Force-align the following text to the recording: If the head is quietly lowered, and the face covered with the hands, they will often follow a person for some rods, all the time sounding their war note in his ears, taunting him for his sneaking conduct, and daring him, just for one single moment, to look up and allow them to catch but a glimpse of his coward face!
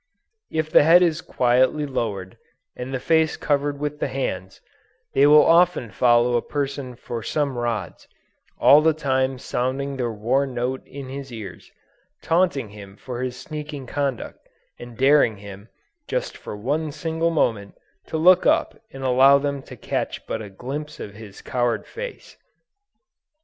If 0.49 0.71
the 0.71 0.81
head 0.81 1.03
is 1.03 1.21
quietly 1.21 1.85
lowered, 1.85 2.35
and 2.75 2.91
the 2.91 2.99
face 2.99 3.37
covered 3.37 3.79
with 3.79 3.99
the 3.99 4.07
hands, 4.07 4.59
they 5.13 5.27
will 5.27 5.45
often 5.45 5.91
follow 5.91 6.35
a 6.35 6.41
person 6.41 6.95
for 6.95 7.21
some 7.21 7.55
rods, 7.55 8.07
all 8.57 8.81
the 8.81 8.95
time 8.95 9.37
sounding 9.37 9.95
their 9.97 10.11
war 10.11 10.47
note 10.47 10.81
in 10.87 11.09
his 11.09 11.31
ears, 11.31 11.71
taunting 12.23 12.69
him 12.69 12.97
for 12.97 13.21
his 13.21 13.37
sneaking 13.39 13.85
conduct, 13.85 14.39
and 14.79 14.97
daring 14.97 15.37
him, 15.37 15.69
just 16.07 16.35
for 16.35 16.57
one 16.57 16.91
single 16.91 17.29
moment, 17.29 17.75
to 18.07 18.17
look 18.17 18.47
up 18.47 18.81
and 18.89 19.03
allow 19.03 19.37
them 19.37 19.61
to 19.61 19.77
catch 19.77 20.25
but 20.25 20.41
a 20.41 20.49
glimpse 20.49 20.99
of 20.99 21.13
his 21.13 21.43
coward 21.43 21.85
face! 21.85 22.37